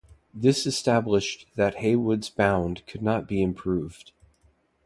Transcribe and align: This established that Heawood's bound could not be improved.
This 0.33 0.65
established 0.65 1.45
that 1.57 1.75
Heawood's 1.75 2.27
bound 2.31 2.81
could 2.87 3.03
not 3.03 3.27
be 3.27 3.43
improved. 3.43 4.13